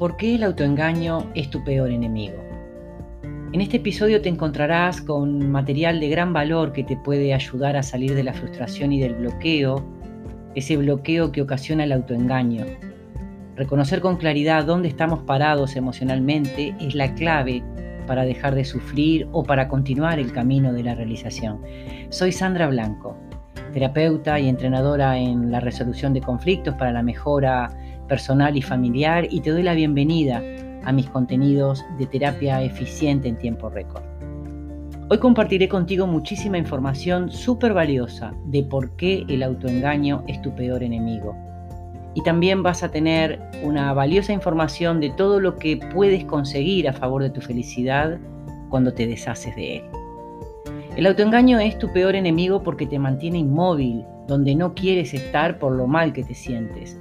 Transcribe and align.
¿Por 0.00 0.16
qué 0.16 0.36
el 0.36 0.44
autoengaño 0.44 1.26
es 1.34 1.50
tu 1.50 1.62
peor 1.62 1.90
enemigo? 1.90 2.38
En 3.52 3.60
este 3.60 3.76
episodio 3.76 4.22
te 4.22 4.30
encontrarás 4.30 5.02
con 5.02 5.50
material 5.50 6.00
de 6.00 6.08
gran 6.08 6.32
valor 6.32 6.72
que 6.72 6.84
te 6.84 6.96
puede 6.96 7.34
ayudar 7.34 7.76
a 7.76 7.82
salir 7.82 8.14
de 8.14 8.22
la 8.22 8.32
frustración 8.32 8.92
y 8.92 9.00
del 9.00 9.16
bloqueo, 9.16 9.84
ese 10.54 10.78
bloqueo 10.78 11.32
que 11.32 11.42
ocasiona 11.42 11.84
el 11.84 11.92
autoengaño. 11.92 12.64
Reconocer 13.56 14.00
con 14.00 14.16
claridad 14.16 14.64
dónde 14.64 14.88
estamos 14.88 15.18
parados 15.24 15.76
emocionalmente 15.76 16.74
es 16.80 16.94
la 16.94 17.14
clave 17.14 17.62
para 18.06 18.24
dejar 18.24 18.54
de 18.54 18.64
sufrir 18.64 19.28
o 19.32 19.44
para 19.44 19.68
continuar 19.68 20.18
el 20.18 20.32
camino 20.32 20.72
de 20.72 20.82
la 20.82 20.94
realización. 20.94 21.60
Soy 22.08 22.32
Sandra 22.32 22.68
Blanco, 22.68 23.18
terapeuta 23.74 24.40
y 24.40 24.48
entrenadora 24.48 25.18
en 25.18 25.52
la 25.52 25.60
resolución 25.60 26.14
de 26.14 26.22
conflictos 26.22 26.74
para 26.76 26.90
la 26.90 27.02
mejora 27.02 27.68
personal 28.10 28.56
y 28.56 28.60
familiar 28.60 29.28
y 29.30 29.40
te 29.40 29.50
doy 29.50 29.62
la 29.62 29.72
bienvenida 29.72 30.42
a 30.84 30.90
mis 30.90 31.08
contenidos 31.08 31.84
de 31.96 32.06
terapia 32.06 32.60
eficiente 32.60 33.28
en 33.28 33.38
tiempo 33.38 33.70
récord. 33.70 34.02
Hoy 35.08 35.18
compartiré 35.18 35.68
contigo 35.68 36.08
muchísima 36.08 36.58
información 36.58 37.30
súper 37.30 37.72
valiosa 37.72 38.34
de 38.46 38.64
por 38.64 38.96
qué 38.96 39.24
el 39.28 39.44
autoengaño 39.44 40.24
es 40.26 40.42
tu 40.42 40.52
peor 40.56 40.82
enemigo. 40.82 41.36
Y 42.14 42.22
también 42.22 42.64
vas 42.64 42.82
a 42.82 42.90
tener 42.90 43.40
una 43.62 43.92
valiosa 43.92 44.32
información 44.32 44.98
de 44.98 45.10
todo 45.10 45.38
lo 45.38 45.54
que 45.54 45.76
puedes 45.94 46.24
conseguir 46.24 46.88
a 46.88 46.92
favor 46.92 47.22
de 47.22 47.30
tu 47.30 47.40
felicidad 47.40 48.18
cuando 48.70 48.92
te 48.92 49.06
deshaces 49.06 49.54
de 49.54 49.76
él. 49.76 49.84
El 50.96 51.06
autoengaño 51.06 51.60
es 51.60 51.78
tu 51.78 51.92
peor 51.92 52.16
enemigo 52.16 52.64
porque 52.64 52.86
te 52.86 52.98
mantiene 52.98 53.38
inmóvil, 53.38 54.04
donde 54.26 54.56
no 54.56 54.74
quieres 54.74 55.14
estar 55.14 55.60
por 55.60 55.70
lo 55.70 55.86
mal 55.86 56.12
que 56.12 56.24
te 56.24 56.34
sientes 56.34 57.00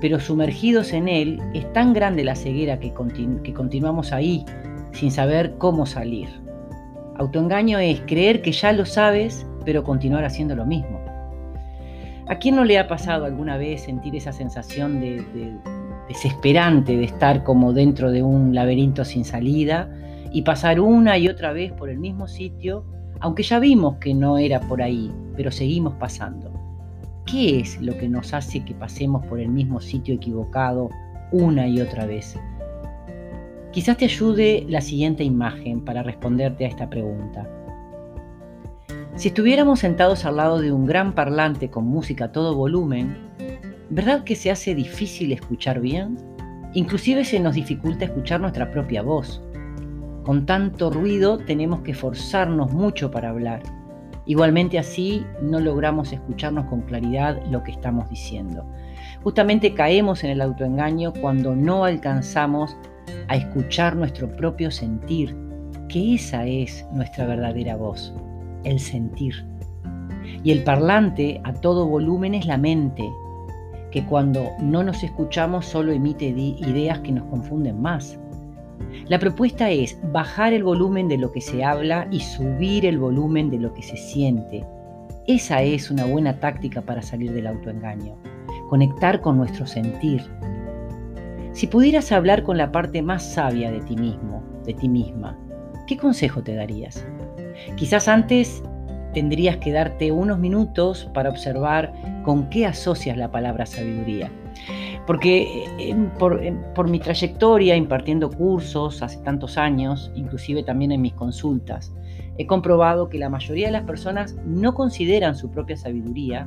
pero 0.00 0.20
sumergidos 0.20 0.92
en 0.92 1.08
él 1.08 1.40
es 1.54 1.70
tan 1.72 1.92
grande 1.92 2.24
la 2.24 2.34
ceguera 2.34 2.78
que, 2.78 2.92
continuamos 2.92 4.12
ahí 4.12 4.44
sin 4.92 5.10
saber 5.10 5.54
cómo 5.58 5.86
salir. 5.86 6.28
Autoengaño 7.16 7.78
es 7.78 8.00
creer 8.06 8.42
que 8.42 8.52
ya 8.52 8.72
lo 8.72 8.86
sabes, 8.86 9.46
pero 9.64 9.82
continuar 9.82 10.24
haciendo 10.24 10.54
lo 10.54 10.64
mismo. 10.64 11.00
¿A 12.28 12.36
quién 12.36 12.56
no 12.56 12.64
le 12.64 12.78
ha 12.78 12.86
pasado 12.86 13.24
alguna 13.24 13.56
vez 13.56 13.82
sentir 13.82 14.14
esa 14.14 14.32
sensación 14.32 15.00
de, 15.00 15.24
desesperante 16.08 16.96
de 16.96 17.04
estar 17.04 17.42
como 17.42 17.72
dentro 17.72 18.10
de 18.10 18.22
un 18.22 18.54
laberinto 18.54 19.04
sin 19.04 19.24
salida 19.24 19.90
y 20.30 20.42
pasar 20.42 20.78
una 20.78 21.18
y 21.18 21.28
otra 21.28 21.52
vez 21.52 21.72
por 21.72 21.88
el 21.90 21.98
mismo 21.98 22.28
sitio, 22.28 22.84
aunque 23.20 23.42
ya 23.42 23.58
vimos 23.58 23.96
que 23.96 24.14
no 24.14 24.38
era 24.38 24.60
por 24.60 24.82
ahí, 24.82 25.10
pero 25.36 25.50
seguimos 25.50 25.94
pasando? 25.94 26.57
¿Qué 27.30 27.60
es 27.60 27.78
lo 27.82 27.94
que 27.98 28.08
nos 28.08 28.32
hace 28.32 28.64
que 28.64 28.72
pasemos 28.72 29.26
por 29.26 29.38
el 29.38 29.50
mismo 29.50 29.82
sitio 29.82 30.14
equivocado 30.14 30.88
una 31.30 31.68
y 31.68 31.78
otra 31.78 32.06
vez? 32.06 32.38
Quizás 33.70 33.98
te 33.98 34.06
ayude 34.06 34.64
la 34.66 34.80
siguiente 34.80 35.24
imagen 35.24 35.84
para 35.84 36.02
responderte 36.02 36.64
a 36.64 36.68
esta 36.68 36.88
pregunta. 36.88 37.46
Si 39.14 39.28
estuviéramos 39.28 39.80
sentados 39.80 40.24
al 40.24 40.36
lado 40.36 40.58
de 40.58 40.72
un 40.72 40.86
gran 40.86 41.14
parlante 41.14 41.68
con 41.68 41.84
música 41.84 42.26
a 42.26 42.32
todo 42.32 42.54
volumen, 42.54 43.18
¿verdad 43.90 44.24
que 44.24 44.34
se 44.34 44.50
hace 44.50 44.74
difícil 44.74 45.30
escuchar 45.32 45.80
bien? 45.80 46.16
Inclusive 46.72 47.26
se 47.26 47.40
nos 47.40 47.56
dificulta 47.56 48.06
escuchar 48.06 48.40
nuestra 48.40 48.70
propia 48.70 49.02
voz. 49.02 49.42
Con 50.22 50.46
tanto 50.46 50.88
ruido 50.88 51.36
tenemos 51.36 51.82
que 51.82 51.92
forzarnos 51.92 52.72
mucho 52.72 53.10
para 53.10 53.28
hablar 53.28 53.77
Igualmente 54.28 54.78
así 54.78 55.26
no 55.40 55.58
logramos 55.58 56.12
escucharnos 56.12 56.66
con 56.66 56.82
claridad 56.82 57.40
lo 57.50 57.62
que 57.62 57.72
estamos 57.72 58.10
diciendo. 58.10 58.62
Justamente 59.24 59.72
caemos 59.72 60.22
en 60.22 60.30
el 60.30 60.42
autoengaño 60.42 61.14
cuando 61.14 61.56
no 61.56 61.84
alcanzamos 61.84 62.76
a 63.28 63.36
escuchar 63.36 63.96
nuestro 63.96 64.30
propio 64.36 64.70
sentir, 64.70 65.34
que 65.88 66.14
esa 66.14 66.44
es 66.44 66.86
nuestra 66.92 67.24
verdadera 67.24 67.76
voz, 67.76 68.14
el 68.64 68.78
sentir. 68.78 69.46
Y 70.44 70.52
el 70.52 70.62
parlante 70.62 71.40
a 71.44 71.54
todo 71.54 71.86
volumen 71.86 72.34
es 72.34 72.44
la 72.44 72.58
mente, 72.58 73.08
que 73.90 74.04
cuando 74.04 74.50
no 74.60 74.82
nos 74.82 75.02
escuchamos 75.02 75.64
solo 75.64 75.90
emite 75.90 76.26
ideas 76.26 76.98
que 77.00 77.12
nos 77.12 77.24
confunden 77.28 77.80
más. 77.80 78.18
La 79.08 79.18
propuesta 79.18 79.70
es 79.70 79.98
bajar 80.12 80.52
el 80.52 80.64
volumen 80.64 81.08
de 81.08 81.18
lo 81.18 81.32
que 81.32 81.40
se 81.40 81.64
habla 81.64 82.08
y 82.10 82.20
subir 82.20 82.84
el 82.84 82.98
volumen 82.98 83.50
de 83.50 83.58
lo 83.58 83.72
que 83.72 83.82
se 83.82 83.96
siente. 83.96 84.64
Esa 85.26 85.62
es 85.62 85.90
una 85.90 86.04
buena 86.04 86.40
táctica 86.40 86.82
para 86.82 87.02
salir 87.02 87.32
del 87.32 87.46
autoengaño. 87.46 88.16
Conectar 88.68 89.20
con 89.20 89.36
nuestro 89.36 89.66
sentir. 89.66 90.22
Si 91.52 91.66
pudieras 91.66 92.12
hablar 92.12 92.42
con 92.42 92.56
la 92.56 92.70
parte 92.70 93.02
más 93.02 93.34
sabia 93.34 93.70
de 93.70 93.80
ti 93.80 93.96
mismo, 93.96 94.42
de 94.64 94.74
ti 94.74 94.88
misma, 94.88 95.38
¿qué 95.86 95.96
consejo 95.96 96.42
te 96.42 96.54
darías? 96.54 97.06
Quizás 97.76 98.08
antes 98.08 98.62
tendrías 99.12 99.56
que 99.56 99.72
darte 99.72 100.12
unos 100.12 100.38
minutos 100.38 101.10
para 101.14 101.30
observar 101.30 101.92
con 102.24 102.48
qué 102.50 102.66
asocias 102.66 103.16
la 103.16 103.30
palabra 103.30 103.66
sabiduría. 103.66 104.30
Porque 105.08 105.64
eh, 105.78 105.96
por, 106.18 106.90
mi 106.90 107.00
trayectoria 107.00 107.74
impartiendo 107.74 108.30
cursos 108.30 109.02
hace 109.02 109.16
tantos 109.22 109.56
años, 109.56 110.12
inclusive 110.14 110.62
también 110.62 110.92
en 110.92 111.00
mis 111.00 111.14
consultas, 111.14 111.94
he 112.36 112.46
comprobado 112.46 113.08
que 113.08 113.16
la 113.16 113.30
mayoría 113.30 113.68
de 113.68 113.72
las 113.72 113.84
personas 113.84 114.36
no 114.44 114.74
consideran 114.74 115.34
su 115.34 115.50
propia 115.50 115.78
sabiduría 115.78 116.46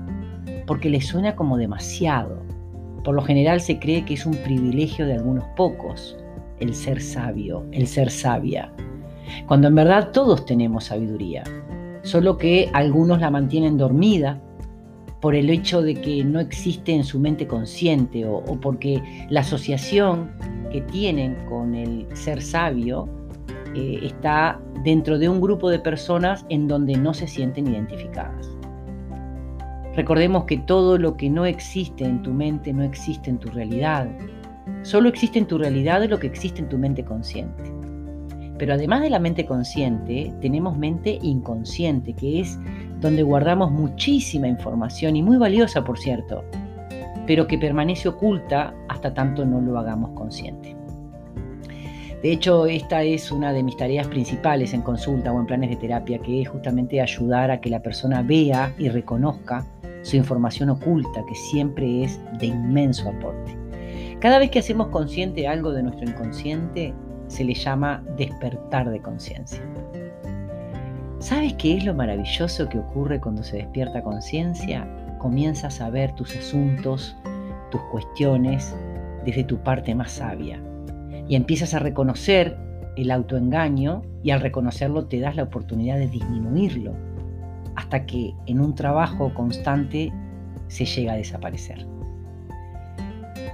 porque 0.67 0.91
les 0.91 1.07
suena 1.07 1.35
como 1.35 1.57
demasiado. 1.57 2.43
Por 3.03 3.15
lo 3.15 3.23
general 3.23 3.61
se 3.61 3.79
cree 3.79 4.05
que 4.05 4.13
es 4.13 4.27
un 4.27 4.35
privilegio 4.35 5.07
de 5.07 5.15
algunos 5.15 5.43
pocos 5.55 6.15
el 6.59 6.75
ser 6.75 7.01
sabio, 7.01 7.65
el 7.71 7.87
ser 7.87 8.11
sabia, 8.11 8.71
cuando 9.47 9.69
en 9.69 9.73
verdad 9.73 10.11
todos 10.11 10.45
tenemos 10.45 10.83
sabiduría, 10.83 11.43
solo 12.03 12.37
que 12.37 12.69
algunos 12.73 13.21
la 13.21 13.31
mantienen 13.31 13.79
dormida 13.79 14.39
por 15.21 15.35
el 15.35 15.49
hecho 15.49 15.81
de 15.81 15.93
que 15.93 16.23
no 16.23 16.39
existe 16.39 16.91
en 16.91 17.03
su 17.03 17.19
mente 17.19 17.47
consciente 17.47 18.25
o, 18.25 18.43
porque 18.59 19.01
la 19.29 19.41
asociación 19.41 20.31
que 20.71 20.81
tienen 20.81 21.35
con 21.47 21.75
el 21.75 22.07
ser 22.13 22.41
sabio 22.41 23.07
eh, 23.75 23.99
está 24.03 24.59
dentro 24.83 25.19
de 25.19 25.29
un 25.29 25.39
grupo 25.39 25.69
de 25.69 25.79
personas 25.79 26.45
en 26.49 26.67
donde 26.67 26.97
no 26.97 27.13
se 27.13 27.27
sienten 27.27 27.67
identificadas. 27.67 28.49
Recordemos 29.95 30.45
que 30.45 30.57
todo 30.57 30.97
lo 30.97 31.15
que 31.17 31.29
no 31.29 31.45
existe 31.45 32.05
en 32.05 32.23
tu 32.23 32.33
mente 32.33 32.73
no 32.73 32.81
existe 32.83 33.29
en 33.29 33.37
tu 33.37 33.49
realidad. 33.49 34.09
Solo 34.83 35.09
existe 35.09 35.37
en 35.37 35.45
tu 35.45 35.57
realidad 35.57 36.03
lo 36.09 36.17
que 36.17 36.27
existe 36.27 36.61
en 36.61 36.69
tu 36.69 36.77
mente 36.77 37.03
consciente. 37.03 37.63
Pero 38.57 38.75
además 38.75 39.01
de 39.01 39.09
la 39.09 39.19
mente 39.19 39.45
consciente, 39.45 40.33
tenemos 40.39 40.77
mente 40.77 41.19
inconsciente, 41.21 42.13
que 42.13 42.39
es 42.39 42.57
donde 43.01 43.23
guardamos 43.23 43.71
muchísima 43.71 44.47
información 44.47 45.15
y 45.15 45.23
muy 45.23 45.37
valiosa, 45.37 45.83
por 45.83 45.99
cierto, 45.99 46.43
pero 47.27 47.47
que 47.47 47.57
permanece 47.57 48.07
oculta 48.07 48.73
hasta 48.87 49.13
tanto 49.13 49.43
no 49.45 49.59
lo 49.59 49.77
hagamos 49.77 50.11
consciente. 50.11 50.75
De 52.21 52.31
hecho, 52.31 52.67
esta 52.67 53.01
es 53.01 53.31
una 53.31 53.51
de 53.51 53.63
mis 53.63 53.75
tareas 53.75 54.07
principales 54.07 54.75
en 54.75 54.83
consulta 54.83 55.33
o 55.33 55.39
en 55.39 55.47
planes 55.47 55.71
de 55.71 55.75
terapia, 55.75 56.19
que 56.19 56.43
es 56.43 56.49
justamente 56.49 57.01
ayudar 57.01 57.49
a 57.49 57.59
que 57.59 57.71
la 57.71 57.81
persona 57.81 58.21
vea 58.21 58.71
y 58.77 58.89
reconozca 58.89 59.65
su 60.03 60.17
información 60.17 60.69
oculta, 60.69 61.25
que 61.25 61.33
siempre 61.33 62.03
es 62.03 62.19
de 62.37 62.47
inmenso 62.47 63.09
aporte. 63.09 63.57
Cada 64.19 64.37
vez 64.37 64.51
que 64.51 64.59
hacemos 64.59 64.89
consciente 64.89 65.47
algo 65.47 65.71
de 65.71 65.81
nuestro 65.81 66.07
inconsciente, 66.07 66.93
se 67.25 67.43
le 67.43 67.55
llama 67.55 68.03
despertar 68.17 68.91
de 68.91 69.01
conciencia. 69.01 69.61
¿Sabes 71.21 71.53
qué 71.53 71.77
es 71.77 71.85
lo 71.85 71.93
maravilloso 71.93 72.67
que 72.67 72.79
ocurre 72.79 73.21
cuando 73.21 73.43
se 73.43 73.57
despierta 73.57 74.01
conciencia? 74.01 74.87
Comienzas 75.19 75.79
a 75.79 75.91
ver 75.91 76.13
tus 76.15 76.35
asuntos, 76.35 77.15
tus 77.69 77.79
cuestiones 77.91 78.75
desde 79.23 79.43
tu 79.43 79.59
parte 79.59 79.93
más 79.93 80.13
sabia 80.13 80.59
y 81.27 81.35
empiezas 81.35 81.75
a 81.75 81.79
reconocer 81.79 82.57
el 82.97 83.11
autoengaño 83.11 84.01
y 84.23 84.31
al 84.31 84.41
reconocerlo 84.41 85.05
te 85.05 85.19
das 85.19 85.35
la 85.35 85.43
oportunidad 85.43 85.99
de 85.99 86.07
disminuirlo 86.07 86.93
hasta 87.75 88.07
que 88.07 88.33
en 88.47 88.59
un 88.59 88.73
trabajo 88.73 89.31
constante 89.35 90.11
se 90.69 90.85
llega 90.85 91.13
a 91.13 91.17
desaparecer. 91.17 91.85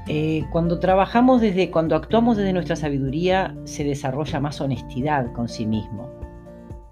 Eh, 0.07 0.45
cuando 0.53 0.79
trabajamos 0.79 1.41
desde, 1.41 1.69
cuando 1.69 1.97
actuamos 1.97 2.37
desde 2.37 2.53
nuestra 2.53 2.77
sabiduría, 2.77 3.57
se 3.65 3.83
desarrolla 3.83 4.39
más 4.39 4.61
honestidad 4.61 5.33
con 5.33 5.49
sí 5.49 5.65
mismo, 5.65 6.16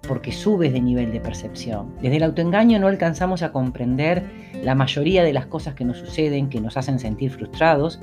porque 0.06 0.32
subes 0.32 0.72
de 0.72 0.80
nivel 0.80 1.12
de 1.12 1.20
percepción. 1.20 1.94
Desde 2.00 2.16
el 2.16 2.22
autoengaño 2.22 2.78
no 2.78 2.86
alcanzamos 2.86 3.42
a 3.42 3.52
comprender 3.52 4.24
la 4.62 4.74
mayoría 4.74 5.24
de 5.24 5.32
las 5.32 5.46
cosas 5.46 5.74
que 5.74 5.84
nos 5.84 5.98
suceden, 5.98 6.48
que 6.48 6.60
nos 6.60 6.76
hacen 6.76 6.98
sentir 6.98 7.30
frustrados, 7.30 8.00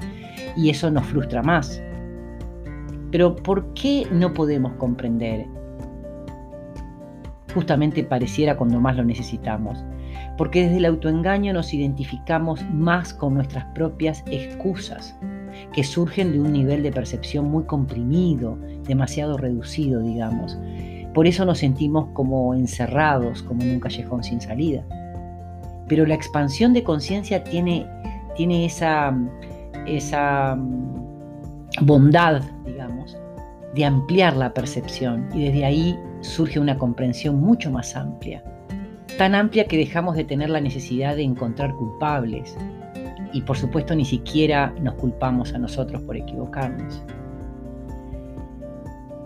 y 0.56 0.70
eso 0.70 0.92
nos 0.92 1.06
frustra 1.06 1.42
más. 1.42 1.82
Pero 3.12 3.36
¿por 3.36 3.74
qué 3.74 4.08
no 4.12 4.34
podemos 4.34 4.74
comprender? 4.74 5.46
Justamente 7.54 8.04
pareciera 8.04 8.58
cuando 8.58 8.80
más 8.80 8.96
lo 8.96 9.04
necesitamos 9.04 9.84
porque 10.38 10.64
desde 10.64 10.78
el 10.78 10.86
autoengaño 10.86 11.54
nos 11.54 11.74
identificamos 11.74 12.64
más 12.72 13.14
con 13.14 13.36
nuestras 13.36 13.66
propias 13.74 14.24
excusas. 14.30 15.16
que 15.72 15.84
surgen 15.84 16.32
de 16.32 16.40
un 16.40 16.52
nivel 16.52 16.82
de 16.82 16.92
percepción 16.92 17.46
muy 17.46 17.66
comprimido, 17.66 18.58
demasiado 18.88 19.38
reducido, 19.38 20.02
digamos. 20.02 20.58
Por 21.14 21.28
eso 21.28 21.46
nos 21.46 21.60
sentimos 21.60 22.08
como 22.14 22.54
encerrados, 22.54 23.44
como 23.44 23.62
en 23.62 23.72
un 23.72 23.80
callejón 23.80 24.24
sin 24.24 24.42
salida. 24.42 24.84
Pero 25.88 26.06
la 26.06 26.16
expansión 26.16 26.74
de 26.74 26.84
conciencia 26.84 27.44
tiene, 27.44 27.86
tiene 28.36 28.66
esa, 28.66 29.16
esa 29.86 30.56
mm, 30.56 31.86
bondad, 31.86 32.42
digamos, 32.66 33.18
de 33.76 33.86
ampliar 33.86 34.36
la 34.36 34.54
percepción 34.54 35.28
y 35.34 35.46
desde 35.46 35.66
ahí 35.66 36.00
surge 36.22 36.60
una 36.60 36.78
comprensión 36.78 37.40
mucho 37.42 37.72
más 37.72 37.96
amplia. 37.96 38.44
Tan 39.18 39.36
amplia 39.36 39.66
que 39.66 39.78
dejamos 39.78 40.16
de 40.16 40.24
tener 40.24 40.50
la 40.50 40.62
necesidad 40.62 41.16
de 41.16 41.24
encontrar 41.24 41.74
culpables 41.76 42.56
y 43.34 43.42
por 43.42 43.58
supuesto 43.58 43.96
ni 43.96 44.06
siquiera 44.06 44.74
nos 44.82 44.96
culpamos 44.96 45.54
a 45.54 45.58
nosotros 45.58 46.02
por 46.04 46.18
equivocarnos. 46.18 47.04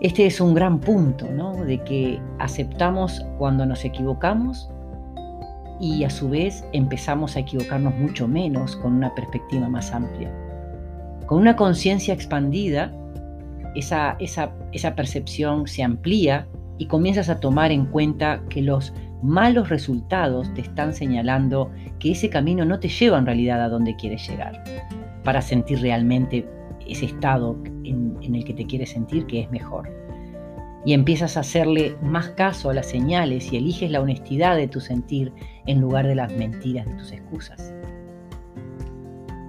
Este 0.00 0.26
es 0.26 0.40
un 0.40 0.54
gran 0.54 0.78
punto, 0.78 1.26
¿no? 1.28 1.64
De 1.64 1.82
que 1.82 2.20
aceptamos 2.38 3.24
cuando 3.36 3.66
nos 3.66 3.84
equivocamos 3.84 4.70
y 5.80 6.04
a 6.04 6.10
su 6.10 6.30
vez 6.30 6.64
empezamos 6.72 7.36
a 7.36 7.40
equivocarnos 7.40 7.94
mucho 7.96 8.28
menos 8.28 8.76
con 8.76 8.94
una 8.94 9.12
perspectiva 9.16 9.68
más 9.68 9.92
amplia. 9.92 10.32
Con 11.26 11.40
una 11.40 11.56
conciencia 11.56 12.14
expandida, 12.14 12.92
esa, 13.74 14.16
esa, 14.20 14.52
esa 14.72 14.94
percepción 14.94 15.66
se 15.66 15.82
amplía 15.82 16.46
y 16.78 16.86
comienzas 16.86 17.28
a 17.28 17.40
tomar 17.40 17.72
en 17.72 17.86
cuenta 17.86 18.40
que 18.48 18.62
los 18.62 18.94
malos 19.20 19.68
resultados 19.68 20.52
te 20.54 20.60
están 20.60 20.94
señalando 20.94 21.72
que 21.98 22.12
ese 22.12 22.30
camino 22.30 22.64
no 22.64 22.78
te 22.78 22.88
lleva 22.88 23.18
en 23.18 23.26
realidad 23.26 23.60
a 23.60 23.68
donde 23.68 23.96
quieres 23.96 24.28
llegar, 24.28 24.62
para 25.24 25.42
sentir 25.42 25.80
realmente 25.80 26.48
ese 26.88 27.06
estado 27.06 27.56
en, 27.84 28.16
el 28.22 28.44
que 28.44 28.54
te 28.54 28.66
quieres 28.66 28.90
sentir 28.90 29.26
que 29.26 29.40
es 29.40 29.50
mejor. 29.50 29.88
Y 30.84 30.92
empiezas 30.92 31.36
a 31.36 31.40
hacerle 31.40 31.96
más 32.02 32.30
caso 32.30 32.70
a 32.70 32.74
las 32.74 32.86
señales 32.86 33.52
y 33.52 33.56
eliges 33.56 33.90
la 33.90 34.00
honestidad 34.00 34.56
de 34.56 34.68
tu 34.68 34.80
sentir 34.80 35.32
en 35.66 35.80
lugar 35.80 36.06
de 36.06 36.14
las 36.14 36.32
mentiras 36.32 36.86
de 36.86 36.94
tus 36.94 37.12
excusas. 37.12 37.74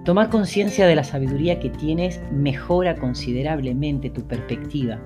Tomar 0.04 0.30
conciencia 0.30 0.86
de 0.86 0.96
la 0.96 1.04
sabiduría 1.04 1.60
que 1.60 1.70
tienes 1.70 2.20
mejora 2.32 2.96
considerablemente 2.96 4.10
tu 4.10 4.26
perspectiva 4.26 4.98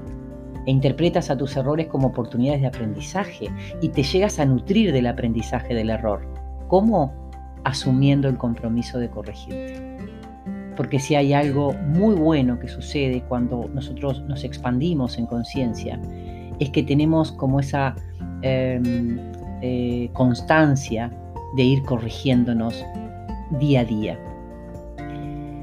e 0.67 0.71
interpretas 0.71 1.31
a 1.31 1.37
tus 1.37 1.57
errores 1.57 1.89
como 1.89 2.09
oportunidades 2.09 2.63
de 2.63 2.69
aprendizaje 2.69 3.49
y 3.83 3.89
te 3.89 4.03
llegas 4.03 4.39
a 4.39 4.47
nutrir 4.47 4.93
del 4.93 5.07
aprendizaje 5.07 5.75
del 5.75 5.91
error. 5.91 6.27
¿Cómo? 6.69 7.13
Asumiendo 7.65 8.29
el 8.29 8.39
compromiso 8.39 8.99
de 8.99 9.11
corregirte. 9.11 10.14
Porque 10.77 10.99
si 10.99 11.15
hay 11.15 11.33
algo 11.33 11.73
muy 11.73 12.15
bueno 12.15 12.59
que 12.59 12.69
sucede 12.69 13.23
cuando 13.29 13.69
nosotros 13.73 14.23
nos 14.23 14.45
expandimos 14.45 15.19
en 15.19 15.27
conciencia, 15.27 16.01
es 16.59 16.71
que 16.71 16.83
tenemos 16.83 17.33
como 17.33 17.61
esa 17.61 17.95
em, 18.43 19.19
eh, 19.63 20.11
constancia 20.13 21.11
de 21.57 21.63
ir 21.63 21.83
corrigiéndonos 21.83 22.85
día 23.59 23.81
a 23.81 23.85
día. 23.85 24.19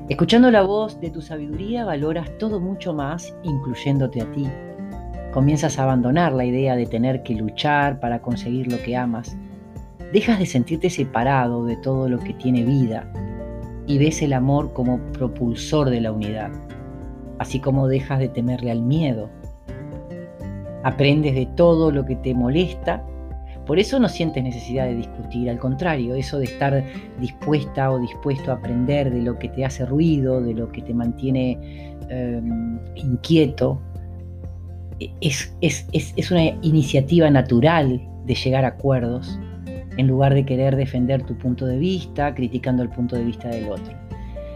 Escuchando 0.10 0.52
la 0.52 0.62
voz 0.62 1.00
de 1.00 1.10
tu 1.10 1.22
sabiduría 1.22 1.86
valoras 1.86 2.30
todo 2.38 2.60
mucho 2.60 2.94
más, 2.94 3.34
incluyéndote 3.44 4.22
a 4.22 4.32
ti, 4.32 4.48
Comienzas 5.32 5.80
a 5.80 5.84
abandonar 5.84 6.34
la 6.34 6.44
idea 6.44 6.76
de 6.76 6.86
tener 6.86 7.24
que 7.24 7.36
luchar 7.36 8.02
para 8.02 8.22
conseguir 8.22 8.70
lo 8.70 8.78
que 8.84 8.98
amas. 8.98 9.38
Dejas 10.12 10.40
de 10.40 10.46
sentirte 10.46 10.90
separado 10.90 11.66
de 11.66 11.78
todo 11.78 12.10
lo 12.10 12.20
que 12.20 12.34
tiene 12.34 12.66
vida 12.66 13.10
y 13.92 13.98
ves 13.98 14.22
el 14.22 14.32
amor 14.32 14.72
como 14.72 15.00
propulsor 15.12 15.90
de 15.90 16.00
la 16.00 16.14
unidad, 16.14 16.50
así 17.40 17.60
como 17.60 17.90
dejas 17.90 18.20
de 18.20 18.30
temerle 18.30 18.72
al 18.72 18.82
miedo. 18.82 19.30
Aprendes 20.84 21.36
de 21.36 21.46
todo 21.58 21.92
lo 21.92 22.06
que 22.06 22.16
te 22.16 22.34
molesta, 22.34 23.06
por 23.66 23.80
eso 23.80 24.00
no 24.00 24.08
sientes 24.08 24.44
necesidad 24.44 24.86
de 24.86 24.96
discutir, 24.96 25.50
al 25.50 25.60
contrario, 25.60 26.16
eso 26.16 26.40
de 26.40 26.46
estar 26.46 26.84
dispuesta 27.20 27.92
o 27.92 28.00
dispuesto 28.00 28.52
a 28.52 28.56
aprender 28.56 29.12
de 29.12 29.22
lo 29.22 29.38
que 29.38 29.50
te 29.50 29.66
hace 29.66 29.86
ruido, 29.86 30.42
de 30.42 30.54
lo 30.54 30.72
que 30.72 30.82
te 30.82 30.94
mantiene 30.94 31.98
em, 32.10 32.80
inquieto, 32.96 33.82
es, 35.20 36.32
una 36.32 36.46
iniciativa 36.62 37.30
natural 37.30 38.02
de 38.26 38.36
llegar 38.36 38.64
a 38.64 38.70
acuerdos 38.70 39.38
en 39.98 40.08
lugar 40.08 40.34
de 40.34 40.46
querer 40.46 40.76
defender 40.76 41.24
tu 41.24 41.38
punto 41.38 41.66
de 41.66 41.78
vista, 41.78 42.34
criticando 42.34 42.84
el 42.84 42.90
punto 42.90 43.16
de 43.16 43.24
vista 43.24 43.50
del 43.50 43.70
otro. 43.70 43.94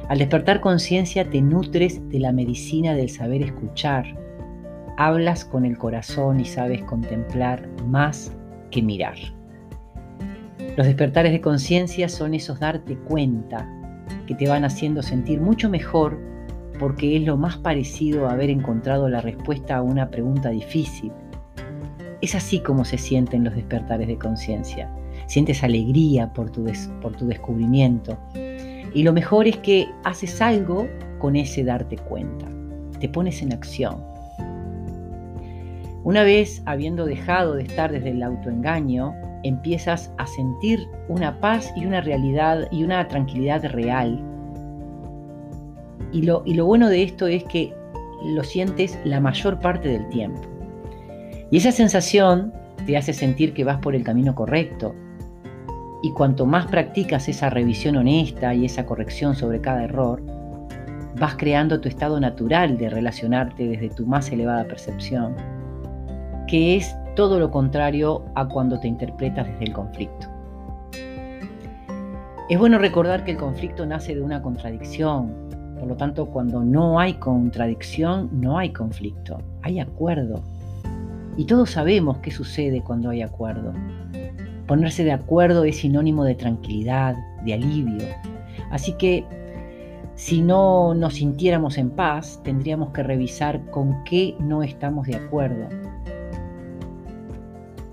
Al 0.08 0.20
despertar 0.20 0.62
conciencia 0.62 1.30
te 1.30 1.42
nutres 1.42 2.08
de 2.10 2.20
la 2.20 2.32
medicina 2.32 2.94
del 2.94 3.10
saber 3.10 3.42
escuchar. 3.42 4.06
Hablas 4.98 5.44
con 5.44 5.66
el 5.66 5.78
corazón 5.78 6.40
y 6.40 6.46
sabes 6.46 6.84
contemplar 6.84 7.68
más 7.88 8.32
que 8.70 8.82
mirar. 8.82 9.16
Los 10.78 10.86
despertares 10.86 11.32
de 11.32 11.42
conciencia 11.42 12.08
son 12.08 12.34
esos 12.34 12.60
darte 12.60 12.98
cuenta 12.98 13.68
que 14.28 14.36
te 14.36 14.48
van 14.48 14.64
haciendo 14.64 15.02
sentir 15.02 15.42
mucho 15.42 15.70
mejor 15.70 16.20
porque 16.80 17.18
es 17.18 17.24
lo 17.24 17.38
más 17.38 17.58
parecido 17.58 18.28
a 18.28 18.34
haber 18.34 18.50
encontrado 18.50 19.10
la 19.10 19.22
respuesta 19.22 19.78
a 19.78 19.82
una 19.82 20.10
pregunta 20.10 20.50
difícil. 20.50 21.12
Es 22.22 22.36
así 22.36 22.60
como 22.60 22.86
se 22.86 22.98
sienten 22.98 23.44
los 23.44 23.56
despertares 23.56 24.08
de 24.08 24.18
conciencia. 24.18 24.92
Sientes 25.28 25.64
alegría 25.64 26.32
por 26.34 26.50
tu, 26.50 26.66
por 27.02 27.16
tu 27.16 27.28
descubrimiento. 27.28 28.18
Y 28.94 29.04
lo 29.04 29.14
mejor 29.14 29.48
es 29.48 29.58
que 29.58 29.88
haces 30.04 30.42
algo 30.42 30.88
con 31.20 31.36
ese 31.36 31.64
darte 31.64 31.98
cuenta. 31.98 32.48
Te 33.00 33.10
pones 33.10 33.42
en 33.42 33.54
acción. 33.54 34.04
Una 36.04 36.24
vez 36.24 36.62
habiendo 36.66 37.06
dejado 37.06 37.56
de 37.56 37.64
estar 37.64 37.92
desde 37.92 38.12
el 38.12 38.22
autoengaño, 38.22 39.14
empiezas 39.44 40.12
a 40.18 40.28
sentir 40.28 40.88
una 41.10 41.40
paz 41.40 41.74
y 41.76 41.86
una 41.86 42.02
realidad 42.02 42.68
y 42.72 42.84
una 42.84 43.08
tranquilidad 43.08 43.64
real 43.66 44.24
y 46.16 46.22
lo, 46.22 46.66
bueno 46.66 46.88
de 46.88 47.04
esto 47.04 47.28
es 47.28 47.44
que 47.44 47.74
lo 48.24 48.42
sientes 48.44 48.98
la 49.04 49.20
mayor 49.20 49.60
parte 49.60 49.90
del 49.90 50.08
tiempo. 50.08 50.42
Y 51.52 51.58
esa 51.58 51.74
sensación 51.74 52.54
te 52.86 52.96
hace 52.96 53.12
sentir 53.12 53.54
que 53.54 53.66
vas 53.66 53.80
por 53.80 53.96
el 53.96 54.04
camino 54.04 54.34
correcto. 54.34 54.96
Y 56.02 56.12
cuanto 56.12 56.46
más 56.46 56.68
practicas 56.68 57.28
esa 57.28 57.50
revisión 57.50 57.96
honesta 57.96 58.54
y 58.54 58.66
esa 58.66 58.86
corrección 58.86 59.36
sobre 59.36 59.62
cada 59.62 59.84
error, 59.84 60.22
vas 61.20 61.36
creando 61.36 61.80
tu 61.80 61.88
estado 61.88 62.20
natural 62.20 62.78
de 62.78 62.90
relacionarte 62.90 63.68
desde 63.68 63.90
tu 63.90 64.06
más 64.06 64.30
elevada 64.32 64.66
percepción, 64.66 65.36
que 66.48 66.76
es 66.76 66.96
todo 67.16 67.40
lo 67.40 67.50
contrario 67.50 68.24
a 68.36 68.48
cuando 68.48 68.80
te 68.80 68.88
interpretas 68.88 69.48
desde 69.48 69.66
el 69.66 69.74
conflicto. 69.74 70.28
Es 72.50 72.60
bueno 72.60 72.78
recordar 72.78 73.24
que 73.24 73.32
el 73.32 73.38
conflicto 73.38 73.86
nace 73.86 74.14
de 74.14 74.22
una 74.22 74.42
contradicción, 74.42 75.46
por 75.80 75.88
lo 75.88 75.98
tanto, 75.98 76.28
cuando 76.28 76.64
no 76.64 77.00
hay 77.00 77.16
contradicción, 77.16 78.30
no 78.32 78.58
hay 78.58 78.72
conflicto, 78.72 79.40
hay 79.62 79.80
acuerdo. 79.80 80.42
Y 81.38 81.46
todos 81.46 81.72
sabemos 81.72 82.20
qué 82.20 82.32
sucede 82.32 82.82
cuando 82.82 83.10
hay 83.10 83.22
acuerdo. 83.22 83.74
Ponerse 84.68 85.04
de 85.04 85.12
acuerdo 85.12 85.64
es 85.64 85.78
sinónimo 85.78 86.24
de 86.24 86.36
tranquilidad, 86.36 87.16
de 87.44 87.54
alivio. 87.54 88.06
Así 88.72 88.94
que 88.94 89.26
si 90.16 90.42
no 90.42 90.94
nos 90.96 91.16
sintiéramos 91.16 91.78
en 91.78 91.90
paz, 91.90 92.40
tendríamos 92.44 92.92
que 92.92 93.04
revisar 93.04 93.70
con 93.72 94.04
qué 94.06 94.36
no 94.40 94.64
estamos 94.64 95.08
de 95.08 95.18
acuerdo. 95.18 95.68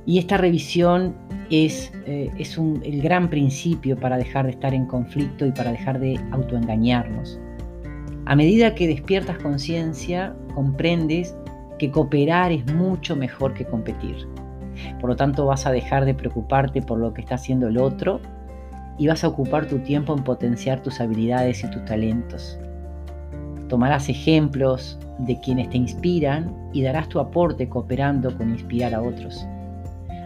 Y 0.07 0.19
esta 0.19 0.37
revisión 0.37 1.15
es, 1.51 1.93
eh, 2.07 2.31
es 2.39 2.57
el 2.57 3.03
gran 3.03 3.29
principio 3.29 3.97
para 3.97 4.17
dejar 4.17 4.47
de 4.47 4.53
estar 4.53 4.73
en 4.73 4.87
conflicto 4.87 5.47
y 5.47 5.53
para 5.53 5.73
dejar 5.73 6.01
de 6.01 6.19
autoengañarnos. 6.31 7.39
A 8.25 8.37
medida 8.37 8.75
que 8.75 8.87
despiertas 8.87 9.39
conciencia, 9.39 10.35
comprendes 10.55 11.35
que 11.79 11.91
cooperar 11.91 12.53
es 12.53 12.65
mucho 12.73 13.17
mejor 13.17 13.53
que 13.55 13.65
competir. 13.65 14.17
Por 15.01 15.11
lo 15.11 15.17
tanto, 15.17 15.47
vas 15.47 15.67
a 15.67 15.73
dejar 15.73 16.05
de 16.05 16.15
preocuparte 16.15 16.83
por 16.83 16.99
lo 16.99 17.13
que 17.13 17.23
está 17.23 17.37
haciendo 17.37 17.69
el 17.69 17.79
otro 17.79 18.21
y 18.99 19.07
vas 19.07 19.25
a 19.25 19.29
ocupar 19.29 19.67
tu 19.67 19.79
tiempo 19.79 20.15
en 20.17 20.23
potenciar 20.23 20.83
tus 20.83 21.01
habilidades 21.01 21.65
y 21.65 21.71
tus 21.71 21.85
talentos. 21.85 22.59
Tomarás 23.69 24.09
ejemplos 24.09 24.99
de 25.19 25.41
quienes 25.41 25.71
te 25.71 25.79
inspiran 25.79 26.55
y 26.73 26.83
darás 26.83 27.09
tu 27.09 27.21
aporte 27.21 27.69
cooperando 27.69 28.37
con 28.37 28.51
inspirar 28.51 28.95
a 28.95 29.03
otros. 29.03 29.47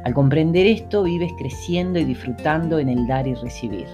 Al 0.05 0.15
comprender 0.15 0.67
esto, 0.67 1.03
vives 1.03 1.33
creciendo 1.39 1.99
y 1.99 2.05
disfrutando 2.05 2.79
en 2.79 2.89
el 2.89 3.07
dar 3.07 3.27
y 3.27 3.35
recibir. 3.35 3.87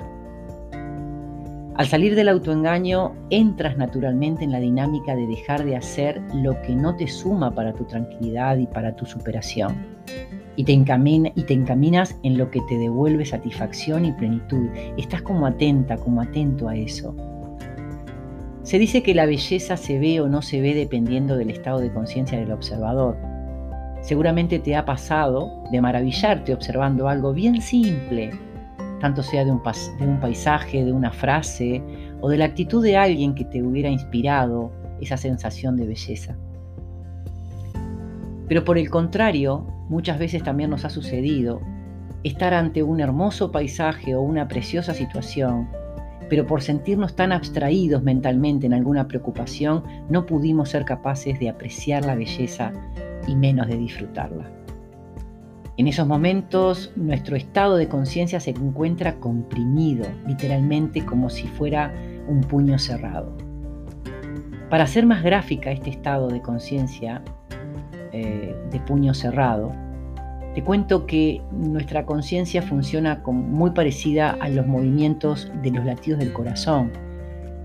Al 1.74 1.86
salir 1.86 2.14
del 2.14 2.28
autoengaño, 2.28 3.14
entras 3.30 3.78
naturalmente 3.78 4.44
en 4.44 4.52
la 4.52 4.60
dinámica 4.60 5.16
de 5.16 5.26
dejar 5.26 5.64
de 5.64 5.74
hacer 5.74 6.20
lo 6.34 6.60
que 6.62 6.74
no 6.74 6.94
te 6.96 7.06
suma 7.06 7.54
para 7.54 7.72
tu 7.72 7.84
tranquilidad 7.84 8.58
y 8.58 8.66
para 8.66 8.94
tu 8.94 9.06
superación. 9.06 9.74
Y 10.56 10.64
te, 10.64 10.72
y 10.72 11.42
te 11.44 11.54
encaminas 11.54 12.16
en 12.22 12.36
lo 12.36 12.50
que 12.50 12.60
te 12.68 12.76
devuelve 12.76 13.24
satisfacción 13.24 14.04
y 14.04 14.12
plenitud. 14.12 14.68
Estás 14.98 15.22
como 15.22 15.46
atenta, 15.46 15.96
como 15.96 16.20
atento 16.20 16.68
a 16.68 16.76
eso. 16.76 17.14
Se 18.62 18.78
dice 18.78 19.02
que 19.02 19.14
la 19.14 19.26
belleza 19.26 19.76
se 19.76 19.98
ve 19.98 20.20
o 20.20 20.28
no 20.28 20.40
se 20.40 20.60
ve 20.60 20.74
dependiendo 20.74 21.36
del 21.36 21.50
estado 21.50 21.80
de 21.80 21.92
conciencia 21.92 22.38
del 22.38 22.52
observador. 22.52 23.16
Seguramente 24.02 24.58
te 24.58 24.76
ha 24.76 24.84
pasado 24.84 25.64
de 25.72 25.80
maravillarte 25.80 26.54
observando 26.54 27.08
algo 27.08 27.32
bien 27.32 27.60
simple, 27.60 28.30
tanto 29.00 29.22
sea 29.22 29.44
de 29.44 29.50
un, 29.50 29.60
de 29.98 30.06
un, 30.06 30.20
paisaje, 30.20 30.84
de 30.84 30.92
una 30.92 31.10
frase 31.10 31.82
o 32.20 32.28
de 32.28 32.38
la 32.38 32.44
actitud 32.44 32.82
de 32.84 32.96
alguien 32.96 33.34
que 33.34 33.44
te 33.44 33.62
hubiera 33.62 33.88
inspirado 33.88 34.70
esa 35.00 35.16
sensación 35.16 35.76
de 35.76 35.86
belleza. 35.86 36.36
Pero 38.52 38.66
por 38.66 38.76
el 38.76 38.90
contrario, 38.90 39.66
muchas 39.88 40.18
veces 40.18 40.42
también 40.42 40.68
nos 40.68 40.84
ha 40.84 40.90
sucedido 40.90 41.62
estar 42.22 42.52
ante 42.52 42.82
un 42.82 43.00
hermoso 43.00 43.50
paisaje 43.50 44.14
o 44.14 44.20
una 44.20 44.46
preciosa 44.46 44.92
situación 44.92 45.70
pero 46.28 46.46
por 46.46 46.60
sentirnos 46.60 47.16
tan 47.16 47.32
abstraídos 47.32 48.02
mentalmente 48.02 48.66
en 48.66 48.74
alguna 48.74 49.08
preocupación, 49.08 49.84
no 50.10 50.26
pudimos 50.26 50.68
ser 50.68 50.84
capaces 50.84 51.40
de 51.40 51.48
apreciar 51.48 52.04
la 52.04 52.14
belleza 52.14 52.72
y 53.26 53.34
menos 53.36 53.68
de 53.68 53.78
disfrutarla. 53.78 54.50
En 55.78 55.88
esos 55.88 56.06
momentos 56.06 56.92
nuestro 56.94 57.36
estado 57.36 57.76
de 57.76 57.88
conciencia 57.88 58.38
se 58.38 58.50
encuentra 58.50 59.18
comprimido, 59.18 60.04
literalmente 60.26 61.06
como 61.06 61.30
si 61.30 61.48
fuera 61.48 61.90
un 62.28 62.42
puño 62.42 62.78
cerrado. 62.78 63.34
Para 64.68 64.84
hacer 64.84 65.06
más 65.06 65.22
gráfica 65.22 65.70
este 65.70 65.88
estado 65.88 66.28
de 66.28 66.42
conciencia 66.42 67.22
eh, 68.12 68.54
de 68.70 68.80
puño 68.80 69.14
cerrado, 69.14 69.72
te 70.54 70.62
cuento 70.62 71.06
que 71.06 71.40
nuestra 71.50 72.04
conciencia 72.04 72.60
funciona 72.60 73.22
muy 73.26 73.70
parecida 73.70 74.36
a 74.40 74.48
los 74.50 74.66
movimientos 74.66 75.50
de 75.62 75.70
los 75.70 75.84
latidos 75.84 76.18
del 76.20 76.32
corazón. 76.32 76.92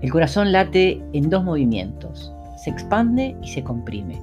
El 0.00 0.10
corazón 0.10 0.52
late 0.52 1.02
en 1.12 1.28
dos 1.28 1.44
movimientos, 1.44 2.32
se 2.56 2.70
expande 2.70 3.36
y 3.42 3.48
se 3.48 3.62
comprime. 3.62 4.18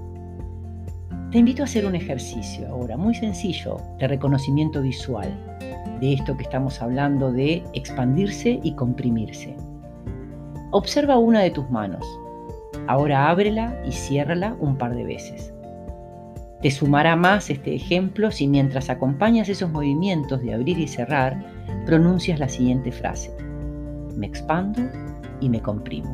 Te 1.31 1.39
invito 1.39 1.61
a 1.61 1.65
hacer 1.65 1.85
un 1.85 1.95
ejercicio 1.95 2.67
ahora 2.69 2.97
muy 2.97 3.13
sencillo 3.13 3.77
de 3.99 4.07
reconocimiento 4.07 4.81
visual 4.81 5.31
de 5.99 6.13
esto 6.13 6.35
que 6.35 6.43
estamos 6.43 6.81
hablando 6.81 7.31
de 7.31 7.63
expandirse 7.73 8.59
y 8.63 8.73
comprimirse. 8.75 9.55
Observa 10.71 11.17
una 11.17 11.41
de 11.41 11.51
tus 11.51 11.69
manos. 11.69 12.05
Ahora 12.87 13.29
ábrela 13.29 13.79
y 13.85 13.91
ciérrala 13.91 14.55
un 14.59 14.77
par 14.77 14.95
de 14.95 15.03
veces. 15.03 15.54
Te 16.65 16.71
sumará 16.71 17.15
más 17.15 17.51
este 17.51 17.75
ejemplo 17.75 18.31
si 18.31 18.47
mientras 18.47 18.89
acompañas 18.89 19.49
esos 19.49 19.69
movimientos 19.69 20.41
de 20.41 20.51
abrir 20.51 20.79
y 20.79 20.87
cerrar, 20.87 21.45
pronuncias 21.85 22.39
la 22.39 22.49
siguiente 22.49 22.91
frase. 22.91 23.31
Me 24.17 24.25
expando 24.25 24.81
y 25.39 25.47
me 25.47 25.61
comprimo. 25.61 26.09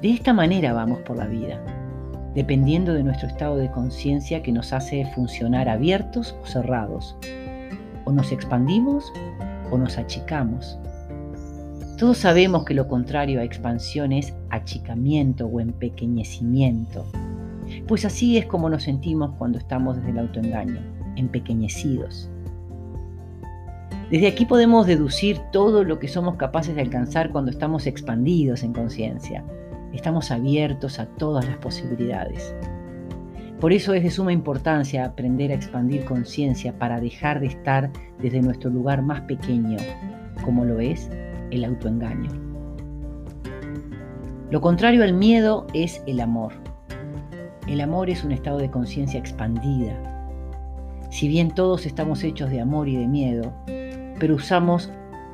De 0.00 0.10
esta 0.10 0.32
manera 0.32 0.72
vamos 0.72 1.00
por 1.00 1.18
la 1.18 1.26
vida, 1.26 1.62
dependiendo 2.34 2.94
de 2.94 3.02
nuestro 3.02 3.28
estado 3.28 3.58
de 3.58 3.70
conciencia 3.70 4.42
que 4.42 4.52
nos 4.52 4.72
hace 4.72 5.04
funcionar 5.14 5.68
abiertos 5.68 6.34
o 6.42 6.46
cerrados. 6.46 7.14
O 8.06 8.12
nos 8.12 8.32
expandimos 8.32 9.12
o 9.70 9.76
nos 9.76 9.98
achicamos. 9.98 10.78
Todos 11.98 12.16
sabemos 12.16 12.64
que 12.64 12.72
lo 12.72 12.88
contrario 12.88 13.40
a 13.40 13.44
expansión 13.44 14.12
es 14.12 14.32
achicamiento 14.48 15.46
o 15.46 15.60
empequeñecimiento. 15.60 17.04
Pues 17.86 18.04
así 18.04 18.38
es 18.38 18.46
como 18.46 18.68
nos 18.68 18.84
sentimos 18.84 19.32
cuando 19.38 19.58
estamos 19.58 19.96
desde 19.96 20.10
el 20.10 20.18
autoengaño, 20.18 20.80
empequeñecidos. 21.16 22.30
Desde 24.10 24.26
aquí 24.26 24.46
podemos 24.46 24.86
deducir 24.86 25.38
todo 25.52 25.84
lo 25.84 25.98
que 25.98 26.08
somos 26.08 26.36
capaces 26.36 26.74
de 26.74 26.80
alcanzar 26.80 27.30
cuando 27.30 27.50
estamos 27.50 27.86
expandidos 27.86 28.62
en 28.62 28.72
conciencia. 28.72 29.44
Estamos 29.92 30.30
abiertos 30.30 30.98
a 30.98 31.06
todas 31.06 31.46
las 31.46 31.58
posibilidades. 31.58 32.54
Por 33.60 33.72
eso 33.72 33.92
es 33.92 34.02
de 34.02 34.10
suma 34.10 34.32
importancia 34.32 35.04
aprender 35.04 35.50
a 35.50 35.54
expandir 35.54 36.04
conciencia 36.04 36.78
para 36.78 37.00
dejar 37.00 37.40
de 37.40 37.48
estar 37.48 37.90
desde 38.20 38.40
nuestro 38.40 38.70
lugar 38.70 39.02
más 39.02 39.22
pequeño, 39.22 39.78
como 40.44 40.64
lo 40.64 40.78
es 40.78 41.10
el 41.50 41.64
autoengaño. 41.64 42.30
Lo 44.50 44.60
contrario 44.60 45.02
al 45.02 45.12
miedo 45.12 45.66
es 45.74 46.02
el 46.06 46.20
amor. 46.20 46.52
El 47.68 47.82
amor 47.82 48.08
es 48.08 48.24
un 48.24 48.32
estado 48.32 48.56
de 48.56 48.70
conciencia 48.70 49.20
expandida. 49.20 49.94
Si 51.10 51.28
bien 51.28 51.50
todos 51.50 51.84
estamos 51.84 52.24
hechos 52.24 52.50
de 52.50 52.62
amor 52.62 52.88
y 52.88 52.96
de 52.96 53.06
miedo, 53.06 53.52
pero 54.18 54.36
usamos 54.36 54.90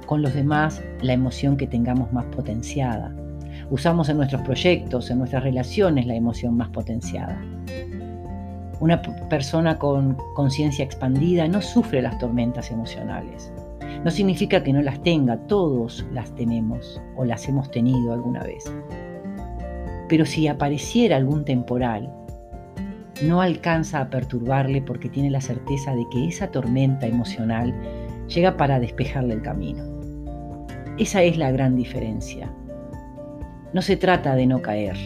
con 0.06 0.20
los 0.20 0.34
demás 0.34 0.82
la 1.00 1.12
emoción 1.12 1.56
que 1.56 1.68
tengamos 1.68 2.12
más 2.12 2.24
potenciada. 2.26 3.14
Usamos 3.70 4.08
en 4.08 4.16
nuestros 4.16 4.42
proyectos, 4.42 5.10
en 5.10 5.18
nuestras 5.18 5.44
relaciones 5.44 6.06
la 6.06 6.16
emoción 6.16 6.56
más 6.56 6.70
potenciada. 6.70 7.40
Una 8.80 9.00
persona 9.30 9.78
con 9.78 10.16
conciencia 10.34 10.84
expandida 10.84 11.46
no 11.46 11.62
sufre 11.62 12.02
las 12.02 12.18
tormentas 12.18 12.72
emocionales. 12.72 13.52
No 14.04 14.10
significa 14.10 14.64
que 14.64 14.72
no 14.72 14.82
las 14.82 15.00
tenga, 15.04 15.38
todos 15.46 16.04
las 16.12 16.34
tenemos 16.34 17.00
o 17.16 17.24
las 17.24 17.48
hemos 17.48 17.70
tenido 17.70 18.12
alguna 18.12 18.42
vez. 18.42 18.64
Pero 20.08 20.26
si 20.26 20.48
apareciera 20.48 21.16
algún 21.16 21.44
temporal, 21.44 22.12
no 23.23 23.40
alcanza 23.40 24.00
a 24.00 24.11
perturbarle 24.11 24.83
porque 24.83 25.09
tiene 25.09 25.30
la 25.30 25.40
certeza 25.40 25.94
de 25.94 26.04
que 26.11 26.28
esa 26.28 26.50
tormenta 26.50 27.06
emocional 27.06 27.75
llega 28.28 28.56
para 28.56 28.80
despejarle 28.80 29.35
el 29.35 29.42
camino. 29.42 29.85
Esa 30.99 31.23
es 31.23 31.37
la 31.37 31.50
gran 31.50 31.76
diferencia. 31.76 32.50
No 33.73 33.83
se 33.83 33.97
trata 33.97 34.35
de 34.35 34.47
no 34.47 34.62
caer, 34.62 34.97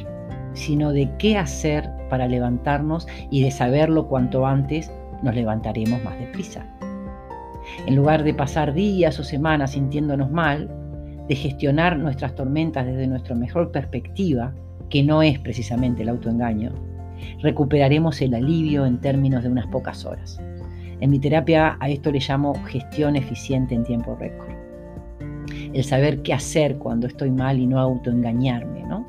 sino 0.53 0.93
de 0.93 1.11
qué 1.19 1.37
hacer 1.37 1.88
para 2.11 2.27
levantarnos 2.27 3.07
y 3.31 3.43
de 3.43 3.50
saberlo 3.50 4.09
cuanto 4.09 4.47
antes 4.47 4.91
nos 5.23 5.35
levantaremos 5.35 6.03
más 6.03 6.19
deprisa. 6.19 6.67
En 7.87 7.97
lugar 7.97 8.25
de 8.25 8.35
pasar 8.35 8.73
días 8.73 9.19
o 9.19 9.25
semanas 9.25 9.73
sintiéndonos 9.73 10.31
mal, 10.31 10.71
de 11.29 11.35
gestionar 11.37 11.99
nuestras 11.99 12.35
tormentas 12.35 12.87
desde 12.87 13.07
nuestra 13.07 13.35
mejor 13.35 13.71
perspectiva, 13.71 14.55
que 14.88 15.03
no 15.03 15.23
es 15.23 15.38
precisamente 15.38 16.03
el 16.03 16.09
autoengaño, 16.09 16.73
recuperaremos 17.43 18.21
el 18.21 18.35
alivio 18.35 18.87
en 18.87 19.01
términos 19.01 19.43
de 19.43 19.51
unas 19.51 19.67
pocas 19.67 20.05
horas. 20.05 20.41
En 21.01 21.11
mi 21.11 21.19
terapia 21.19 21.77
a 21.81 21.89
esto 21.89 22.11
le 22.11 22.19
llamo 22.19 22.55
gestión 22.67 23.17
eficiente 23.17 23.75
en 23.75 23.85
tiempo 23.85 24.17
récord. 24.19 24.51
El 25.73 25.85
saber 25.85 26.23
qué 26.23 26.35
hacer 26.35 26.77
cuando 26.79 27.07
estoy 27.07 27.31
mal 27.31 27.59
y 27.59 27.67
no 27.67 27.79
autoengañarme, 27.79 28.83
¿no? 28.85 29.07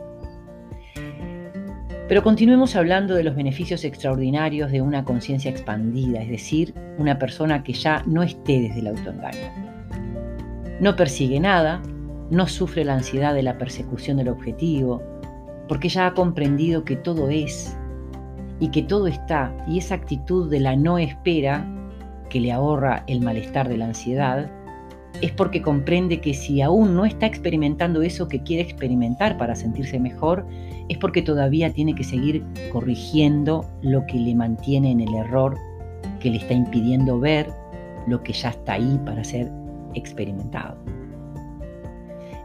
Pero 2.08 2.24
continuemos 2.24 2.76
hablando 2.76 3.14
de 3.14 3.24
los 3.24 3.36
beneficios 3.36 3.84
extraordinarios 3.84 4.72
de 4.72 4.82
una 4.82 5.04
conciencia 5.06 5.52
expandida, 5.52 6.22
es 6.22 6.30
decir, 6.30 6.74
una 6.98 7.20
persona 7.20 7.64
que 7.64 7.74
ya 7.74 8.04
no 8.08 8.24
esté 8.24 8.62
desde 8.62 8.80
el 8.80 8.88
autoengaño. 8.88 9.70
No 10.82 10.96
persigue 10.96 11.40
nada, 11.40 11.84
no 12.32 12.48
sufre 12.48 12.84
la 12.84 12.96
ansiedad 12.96 13.36
de 13.36 13.44
la 13.44 13.58
persecución 13.58 14.18
del 14.18 14.30
objetivo, 14.30 15.04
porque 15.68 15.88
ya 15.88 16.08
ha 16.08 16.14
comprendido 16.16 16.84
que 16.84 16.96
todo 16.96 17.30
es 17.30 17.78
y 18.60 18.70
que 18.70 18.84
todo 18.84 19.08
está, 19.08 19.54
y 19.68 19.78
esa 19.78 19.96
actitud 19.96 20.50
de 20.50 20.60
la 20.60 20.76
no 20.76 20.98
espera, 20.98 21.66
que 22.30 22.40
le 22.40 22.52
ahorra 22.52 23.04
el 23.08 23.22
malestar 23.22 23.70
de 23.70 23.78
la 23.78 23.86
ansiedad, 23.86 24.50
es 25.22 25.32
porque 25.32 25.62
comprende 25.62 26.22
que 26.22 26.34
si 26.34 26.62
aún 26.62 26.96
no 26.96 27.06
está 27.06 27.26
experimentando 27.26 28.02
eso 28.02 28.28
que 28.28 28.44
quiere 28.44 28.64
experimentar 28.64 29.38
para 29.38 29.56
sentirse 29.56 30.00
mejor, 30.00 30.46
es 30.88 30.98
porque 30.98 31.22
todavía 31.22 31.74
tiene 31.74 31.96
que 31.96 32.04
seguir 32.04 32.44
corrigiendo 32.72 33.66
lo 33.82 34.06
que 34.06 34.18
le 34.18 34.36
mantiene 34.36 34.92
en 34.92 35.02
el 35.02 35.14
error, 35.16 35.58
que 36.20 36.30
le 36.30 36.38
está 36.38 36.54
impidiendo 36.54 37.20
ver 37.20 37.48
lo 38.08 38.22
que 38.24 38.34
ya 38.34 38.50
está 38.50 38.74
ahí 38.74 39.00
para 39.06 39.24
ser 39.24 39.52
experimentado. 39.94 40.78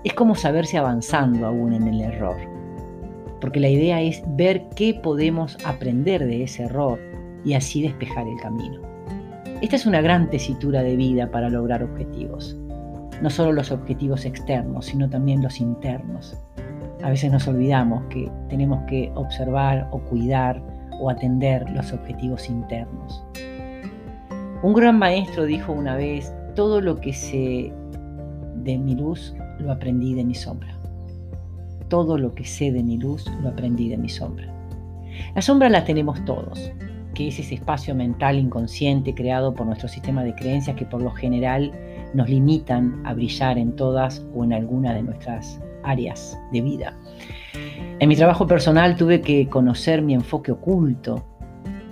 Es 0.02 0.14
como 0.14 0.35
saberse 0.35 0.76
avanzando 0.78 1.47
aún 1.47 1.73
en 1.73 1.87
el 1.88 2.00
error 2.00 2.53
porque 3.44 3.60
la 3.60 3.68
idea 3.68 4.00
es 4.00 4.22
ver 4.26 4.70
qué 4.74 4.94
podemos 4.94 5.58
aprender 5.66 6.24
de 6.24 6.44
ese 6.44 6.62
error 6.62 6.98
y 7.44 7.52
así 7.52 7.82
despejar 7.82 8.26
el 8.26 8.40
camino. 8.40 8.80
Esta 9.60 9.76
es 9.76 9.84
una 9.84 10.00
gran 10.00 10.30
tesitura 10.30 10.82
de 10.82 10.96
vida 10.96 11.30
para 11.30 11.50
lograr 11.50 11.82
objetivos. 11.82 12.56
No 13.20 13.28
solo 13.28 13.52
los 13.52 13.70
objetivos 13.70 14.24
externos, 14.24 14.86
sino 14.86 15.10
también 15.10 15.42
los 15.42 15.60
internos. 15.60 16.38
A 17.02 17.10
veces 17.10 17.30
nos 17.30 17.46
olvidamos 17.46 18.02
que 18.08 18.32
tenemos 18.48 18.82
que 18.88 19.12
observar 19.14 19.88
o 19.90 19.98
cuidar 19.98 20.62
o 20.98 21.10
atender 21.10 21.68
los 21.68 21.92
objetivos 21.92 22.48
internos. 22.48 23.26
Un 24.62 24.72
gran 24.72 24.98
maestro 24.98 25.44
dijo 25.44 25.70
una 25.70 25.96
vez, 25.96 26.32
todo 26.54 26.80
lo 26.80 26.98
que 26.98 27.12
sé 27.12 27.70
de 28.54 28.78
mi 28.78 28.94
luz 28.94 29.34
lo 29.58 29.70
aprendí 29.70 30.14
de 30.14 30.24
mi 30.24 30.34
sombra 30.34 30.73
todo 31.94 32.18
lo 32.18 32.34
que 32.34 32.44
sé 32.44 32.72
de 32.72 32.82
mi 32.82 32.98
luz 32.98 33.24
lo 33.40 33.50
aprendí 33.50 33.88
de 33.88 33.96
mi 33.96 34.08
sombra. 34.08 34.52
La 35.36 35.40
sombra 35.40 35.68
la 35.68 35.84
tenemos 35.84 36.24
todos, 36.24 36.72
que 37.14 37.28
es 37.28 37.38
ese 37.38 37.54
espacio 37.54 37.94
mental 37.94 38.36
inconsciente 38.36 39.14
creado 39.14 39.54
por 39.54 39.64
nuestro 39.64 39.86
sistema 39.86 40.24
de 40.24 40.34
creencias 40.34 40.74
que 40.74 40.86
por 40.86 41.00
lo 41.00 41.12
general 41.12 41.70
nos 42.12 42.28
limitan 42.28 43.00
a 43.04 43.14
brillar 43.14 43.58
en 43.58 43.76
todas 43.76 44.26
o 44.34 44.42
en 44.42 44.54
alguna 44.54 44.92
de 44.92 45.04
nuestras 45.04 45.60
áreas 45.84 46.36
de 46.50 46.62
vida. 46.62 46.98
En 48.00 48.08
mi 48.08 48.16
trabajo 48.16 48.44
personal 48.44 48.96
tuve 48.96 49.20
que 49.20 49.48
conocer 49.48 50.02
mi 50.02 50.14
enfoque 50.14 50.50
oculto, 50.50 51.24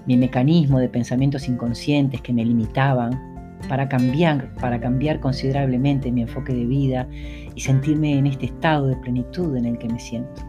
mi 0.04 0.16
mecanismo 0.16 0.80
de 0.80 0.88
pensamientos 0.88 1.48
inconscientes 1.48 2.20
que 2.22 2.32
me 2.32 2.44
limitaban 2.44 3.31
para 3.68 3.88
cambiar, 3.88 4.54
para 4.56 4.80
cambiar 4.80 5.20
considerablemente 5.20 6.10
mi 6.10 6.22
enfoque 6.22 6.52
de 6.52 6.66
vida 6.66 7.08
y 7.54 7.60
sentirme 7.60 8.18
en 8.18 8.26
este 8.26 8.46
estado 8.46 8.88
de 8.88 8.96
plenitud 8.96 9.56
en 9.56 9.66
el 9.66 9.78
que 9.78 9.88
me 9.88 9.98
siento. 9.98 10.42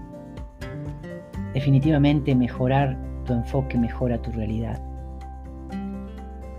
Definitivamente 1.54 2.36
mejorar 2.36 2.98
tu 3.26 3.34
enfoque 3.34 3.78
mejora 3.78 4.22
tu 4.22 4.32
realidad. 4.32 4.82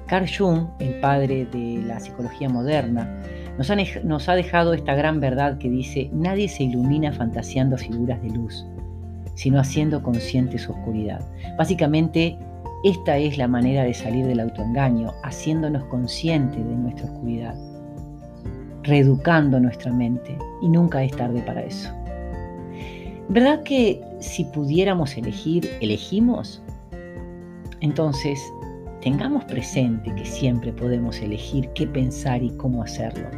Carl 0.06 0.26
Jung, 0.28 0.68
el 0.80 1.00
padre 1.00 1.46
de 1.46 1.82
la 1.86 1.98
psicología 1.98 2.48
moderna, 2.48 3.22
nos 3.56 3.70
ha, 3.70 3.76
nos 4.04 4.28
ha 4.28 4.34
dejado 4.34 4.74
esta 4.74 4.94
gran 4.94 5.20
verdad 5.20 5.58
que 5.58 5.70
dice, 5.70 6.10
nadie 6.12 6.48
se 6.48 6.64
ilumina 6.64 7.12
fantaseando 7.12 7.78
figuras 7.78 8.20
de 8.22 8.30
luz, 8.30 8.66
sino 9.34 9.58
haciendo 9.58 10.02
consciente 10.02 10.58
su 10.58 10.72
oscuridad. 10.72 11.20
Básicamente, 11.56 12.38
esta 12.84 13.16
es 13.16 13.38
la 13.38 13.48
manera 13.48 13.82
de 13.82 13.94
salir 13.94 14.26
del 14.26 14.40
autoengaño, 14.40 15.10
haciéndonos 15.22 15.84
conscientes 15.84 16.62
de 16.62 16.76
nuestra 16.76 17.06
oscuridad, 17.06 17.54
reeducando 18.82 19.58
nuestra 19.58 19.90
mente, 19.90 20.36
y 20.60 20.68
nunca 20.68 21.02
es 21.02 21.12
tarde 21.12 21.40
para 21.46 21.62
eso. 21.62 21.90
¿Verdad 23.30 23.62
que 23.62 24.02
si 24.20 24.44
pudiéramos 24.44 25.16
elegir, 25.16 25.66
elegimos? 25.80 26.62
Entonces, 27.80 28.38
tengamos 29.00 29.44
presente 29.44 30.14
que 30.14 30.26
siempre 30.26 30.70
podemos 30.70 31.18
elegir 31.20 31.70
qué 31.70 31.86
pensar 31.86 32.42
y 32.42 32.50
cómo 32.50 32.82
hacerlo, 32.82 33.30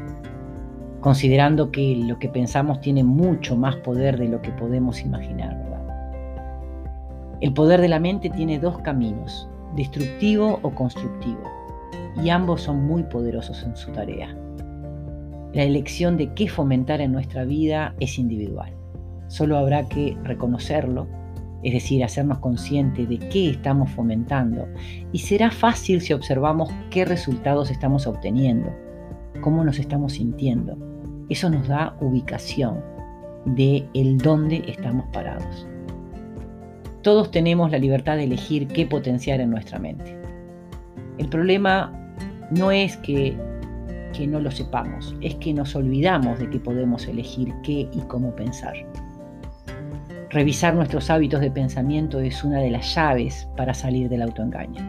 considerando 1.01 1.71
que 1.71 1.95
lo 1.95 2.19
que 2.19 2.29
pensamos 2.29 2.81
tiene 2.81 3.05
mucho 3.05 3.57
más 3.57 3.77
poder 3.77 4.19
de 4.19 4.27
lo 4.29 4.43
que 4.43 4.51
podemos 4.51 5.01
imaginar. 5.03 5.66
El 7.43 7.53
poder 7.53 7.83
de 7.83 7.89
la 7.89 8.01
mente 8.01 8.31
tiene 8.31 8.59
dos 8.59 8.79
caminos, 8.79 9.47
destructivo 9.75 10.59
o 10.63 10.71
constructivo, 10.71 11.43
y 12.23 12.31
ambos 12.31 12.63
son 12.63 12.87
muy 12.87 13.03
poderosos 13.03 13.63
en 13.63 13.77
su 13.77 13.93
tarea. 13.93 14.35
La 15.53 15.63
elección 15.63 16.17
de 16.17 16.33
qué 16.33 16.49
fomentar 16.49 17.03
en 17.03 17.13
nuestra 17.13 17.45
vida 17.45 17.95
es 18.01 18.19
individual. 18.19 18.73
Solo 19.29 19.59
habrá 19.59 19.87
que 19.87 20.17
reconocerlo, 20.23 21.07
es 21.63 21.75
decir, 21.75 22.03
hacernos 22.03 22.39
conscientes 22.39 23.07
de 23.07 23.19
qué 23.19 23.51
estamos 23.51 23.91
fomentando, 23.91 24.67
y 25.13 25.19
será 25.19 25.51
fácil 25.51 26.01
si 26.01 26.15
observamos 26.15 26.71
qué 26.91 27.05
resultados 27.05 27.71
estamos 27.71 28.07
obteniendo, 28.07 28.71
cómo 29.43 29.63
nos 29.63 29.79
estamos 29.79 30.15
sintiendo. 30.15 30.79
Eso 31.29 31.51
nos 31.51 31.69
da 31.69 31.99
ubicación 32.01 32.81
de 33.45 33.87
el 33.93 34.17
dónde 34.17 34.65
estamos 34.67 35.05
parados. 35.13 35.67
Todos 37.07 37.31
tenemos 37.31 37.71
la 37.71 37.79
libertad 37.79 38.17
de 38.17 38.25
elegir 38.25 38.67
qué 38.67 38.85
potenciar 38.85 39.41
en 39.41 39.51
nuestra 39.51 39.79
mente. 39.79 40.19
El 41.19 41.29
problema 41.29 41.93
no 42.51 42.73
es 42.73 42.97
que, 42.97 43.33
no 44.29 44.41
lo 44.41 44.51
sepamos, 44.51 45.15
es 45.21 45.37
que 45.37 45.55
nos 45.55 45.77
olvidamos 45.77 46.41
de 46.41 46.51
que 46.51 46.59
podemos 46.59 47.07
elegir 47.07 47.55
qué 47.63 47.89
y 47.93 48.01
cómo 48.09 48.35
pensar. 48.35 48.75
Revisar 50.31 50.75
nuestros 50.75 51.09
hábitos 51.09 51.41
de 51.43 51.53
pensamiento 51.53 52.19
es 52.19 52.43
una 52.43 52.59
de 52.59 52.73
las 52.73 52.93
llaves 52.93 53.49
para 53.57 53.73
salir 53.73 54.09
del 54.09 54.23
autoengaño. 54.23 54.83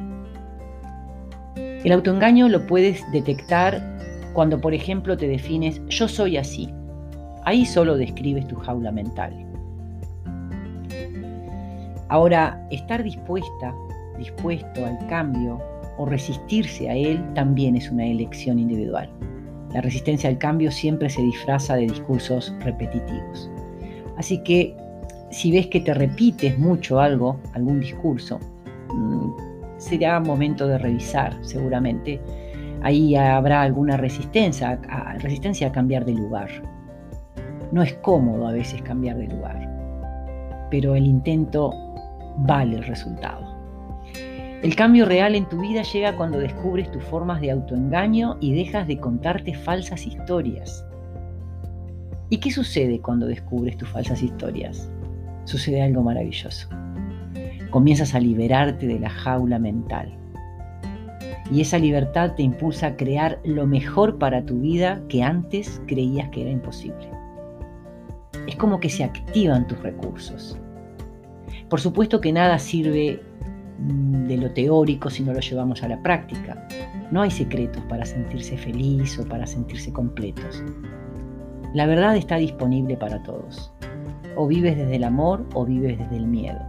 El 1.56 1.92
autoengaño 1.92 2.50
lo 2.50 2.66
puedes 2.66 3.00
detectar 3.12 3.80
cuando, 4.34 4.60
por 4.60 4.74
ejemplo, 4.74 5.18
te 5.18 5.28
defines 5.28 5.80
yo 5.88 6.08
soy 6.08 6.38
así. 6.38 6.68
Ahí 7.46 7.64
solo 7.64 7.96
describes 7.96 8.48
tu 8.48 8.56
jaula 8.56 8.92
mental. 8.92 9.47
Ahora, 12.10 12.66
estar 12.72 13.04
dispuesta, 13.04 13.74
dispuesto 14.18 14.86
al 14.86 15.06
cambio 15.08 15.60
o 15.98 16.06
resistirse 16.06 16.90
a 16.90 16.96
él 16.96 17.24
también 17.34 17.76
es 17.76 17.92
una 17.92 18.06
elección 18.06 18.60
individual. 18.60 19.10
La 19.74 19.82
resistencia 19.82 20.30
al 20.30 20.38
cambio 20.38 20.72
siempre 20.72 21.10
se 21.10 21.22
disfraza 21.22 21.76
de 21.76 21.84
discursos 21.84 22.54
repetitivos. 22.60 23.50
Así 24.18 24.42
que 24.44 24.76
si 25.30 25.52
ves 25.52 25.68
que 25.68 25.82
te 25.82 25.94
repites 25.94 26.58
mucho 26.58 27.00
algo, 27.00 27.38
algún 27.54 27.82
discurso, 27.82 28.40
mm, 28.94 29.32
será 29.78 30.20
momento 30.20 30.68
de 30.68 30.78
revisar 30.78 31.36
seguramente. 31.42 32.22
Ahí 32.82 33.16
habrá 33.16 33.62
alguna 33.62 33.98
resistencia, 33.98 34.80
resistencia 35.20 35.68
a 35.68 35.72
cambiar 35.72 36.06
de 36.06 36.14
lugar. 36.14 36.50
No 37.72 37.84
es 37.84 37.94
cómodo 37.96 38.48
a 38.48 38.52
veces 38.54 38.82
cambiar 38.82 39.18
de 39.18 39.28
lugar, 39.28 40.68
pero 40.72 40.96
el 40.96 41.06
intento 41.06 41.72
vale 42.38 42.78
el 42.78 42.84
resultado. 42.84 43.58
El 44.64 44.76
cambio 44.76 45.06
real 45.06 45.36
en 45.36 45.48
tu 45.48 45.62
vida 45.62 45.84
llega 45.84 46.16
cuando 46.16 46.40
descubres 46.40 46.90
tus 46.90 47.04
formas 47.04 47.42
de 47.42 47.52
autoengaño 47.52 48.38
y 48.40 48.56
dejas 48.56 48.88
de 48.88 49.00
contarte 49.00 49.54
falsas 49.54 50.08
historias. 50.08 50.84
¿Y 52.30 52.38
qué 52.38 52.52
sucede 52.52 53.00
cuando 53.00 53.28
descubres 53.28 53.78
tus 53.78 53.88
falsas 53.88 54.24
historias? 54.24 54.90
Sucede 55.46 55.84
algo 55.84 56.02
maravilloso. 56.02 56.68
Comienzas 57.70 58.16
a 58.16 58.20
liberarte 58.20 58.88
de 58.88 59.00
la 59.00 59.10
jaula 59.10 59.60
mental. 59.60 60.18
Y 61.52 61.62
esa 61.62 61.78
libertad 61.78 62.34
te 62.36 62.42
impulsa 62.42 62.88
a 62.88 62.98
crear 62.98 63.40
lo 63.46 63.68
mejor 63.68 64.18
para 64.18 64.44
tu 64.44 64.60
vida 64.60 65.02
que 65.08 65.22
antes 65.22 65.82
creías 65.88 66.30
que 66.30 66.42
era 66.42 66.50
imposible. 66.50 67.10
Es 68.48 68.56
como 68.56 68.80
que 68.80 68.90
se 68.90 69.04
activan 69.04 69.68
tus 69.68 69.80
recursos 69.84 70.60
por 71.70 71.82
supuesto 71.82 72.22
que 72.22 72.32
nada 72.32 72.60
sirve 72.60 73.22
mm, 73.80 74.28
de 74.28 74.38
lo 74.38 74.52
teórico 74.52 75.10
si 75.10 75.24
no 75.24 75.34
lo 75.34 75.40
llevamos 75.40 75.84
a 75.84 75.90
la 75.90 76.02
práctica. 76.02 76.68
No 77.12 77.22
hay 77.22 77.32
secretos 77.32 77.84
para 77.90 78.06
sentirse 78.06 78.58
feliz 78.58 79.20
o 79.20 79.26
para 79.26 79.46
sentirse 79.46 79.92
completos. 79.92 80.64
La 81.74 81.86
verdad 81.86 82.16
está 82.16 82.38
disponible 82.38 82.96
para 82.96 83.22
todos. 83.24 83.72
O 84.36 84.48
vives 84.48 84.78
desde 84.78 84.96
el 84.96 85.04
amor 85.04 85.46
o 85.54 85.66
vives 85.66 85.98
desde 85.98 86.18
el 86.18 86.28
miedo. 86.28 86.60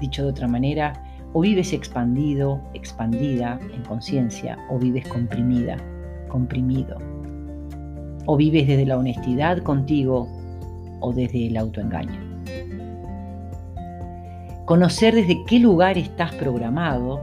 Dicho 0.00 0.22
de 0.22 0.30
otra 0.30 0.48
manera, 0.48 0.92
o 1.32 1.40
vives 1.40 1.72
expandido, 1.72 2.60
expandida 2.74 3.58
en 3.74 3.82
conciencia, 3.84 4.58
o 4.68 4.78
vives 4.78 5.06
comprimida, 5.08 5.76
comprimido. 6.28 6.98
O 8.26 8.36
vives 8.36 8.66
desde 8.66 8.86
la 8.86 8.98
honestidad 8.98 9.58
contigo 9.62 10.28
o 11.00 11.12
desde 11.12 11.46
el 11.46 11.56
autoengaño. 11.56 12.30
Conocer 14.70 15.16
desde 15.16 15.42
qué 15.46 15.58
lugar 15.58 15.98
estás 15.98 16.32
programado 16.36 17.20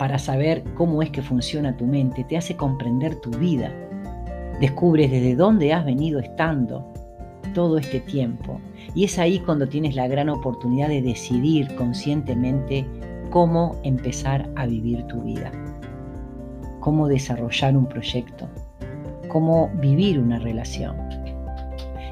para 0.00 0.18
saber 0.18 0.64
cómo 0.74 1.00
es 1.00 1.10
que 1.10 1.22
funciona 1.22 1.76
tu 1.76 1.86
mente 1.86 2.24
te 2.24 2.36
hace 2.36 2.56
comprender 2.56 3.14
tu 3.20 3.30
vida. 3.30 3.72
Descubres 4.60 5.12
desde 5.12 5.36
dónde 5.36 5.72
has 5.72 5.84
venido 5.84 6.18
estando 6.18 6.92
todo 7.54 7.78
este 7.78 8.00
tiempo. 8.00 8.60
Y 8.96 9.04
es 9.04 9.20
ahí 9.20 9.38
cuando 9.38 9.68
tienes 9.68 9.94
la 9.94 10.08
gran 10.08 10.28
oportunidad 10.28 10.88
de 10.88 11.02
decidir 11.02 11.72
conscientemente 11.76 12.84
cómo 13.30 13.76
empezar 13.84 14.50
a 14.56 14.66
vivir 14.66 15.04
tu 15.04 15.22
vida, 15.22 15.52
cómo 16.80 17.06
desarrollar 17.06 17.76
un 17.76 17.86
proyecto, 17.86 18.48
cómo 19.28 19.70
vivir 19.76 20.18
una 20.18 20.40
relación. 20.40 20.96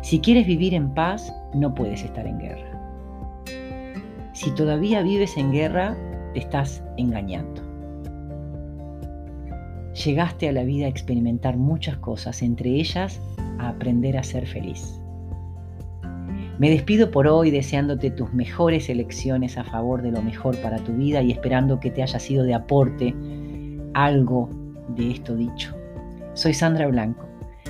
Si 0.07 0.21
quieres 0.21 0.47
vivir 0.47 0.73
en 0.73 0.95
paz, 0.95 1.35
no 1.53 1.75
puedes 1.75 2.05
estar 2.05 2.29
en 2.29 2.39
guerra. 2.39 3.45
Si 4.35 4.55
todavía 4.55 5.03
vives 5.03 5.37
en 5.37 5.51
guerra, 5.51 5.97
te 6.33 6.39
estás 6.39 6.81
engañando. 6.97 7.61
Llegaste 10.05 10.49
a 10.49 10.53
la 10.53 10.63
vida 10.63 10.87
a 10.87 10.91
experimentar 10.91 11.57
muchas 11.57 11.97
cosas, 11.97 12.41
entre 12.43 12.71
ellas 12.71 13.21
a 13.59 13.71
aprender 13.71 14.17
a 14.17 14.23
ser 14.23 14.47
feliz. 14.47 15.01
Me 16.61 16.71
despido 16.71 17.11
por 17.11 17.27
hoy 17.27 17.51
deseándote 17.51 18.13
tus 18.13 18.33
mejores 18.33 18.89
elecciones 18.89 19.59
a 19.59 19.65
favor 19.65 20.03
de 20.03 20.13
lo 20.13 20.23
mejor 20.23 20.57
para 20.63 20.79
tu 20.79 20.93
vida 20.93 21.21
y 21.21 21.33
esperando 21.33 21.81
que 21.81 21.91
te 21.91 22.05
haya 22.05 22.21
sido 22.21 22.45
de 22.45 22.55
aporte 22.55 23.13
algo 23.93 24.51
de 24.91 25.11
esto 25.11 25.35
dicho. 25.35 25.75
Soy 26.35 26.55
Sandra 26.55 26.87
Blanco. 26.87 27.27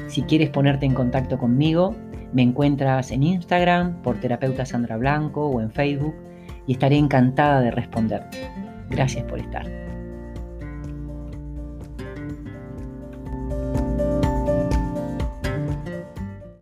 Si 0.08 0.20
quieres 0.22 0.50
ponerte 0.50 0.84
en 0.84 0.92
contacto 0.92 1.38
conmigo, 1.38 1.96
me 2.32 2.42
encuentras 2.42 3.10
en 3.10 3.22
Instagram 3.22 4.02
por 4.02 4.20
terapeuta 4.20 4.66
Sandra 4.66 4.96
Blanco 4.96 5.46
o 5.46 5.60
en 5.60 5.70
Facebook 5.70 6.14
y 6.66 6.72
estaré 6.72 6.96
encantada 6.96 7.60
de 7.60 7.70
responderte. 7.70 8.38
Gracias 8.90 9.24
por 9.24 9.38
estar. 9.38 9.85